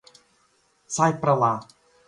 Sai 0.87 1.13
pra 1.21 1.31
lá 1.35 1.53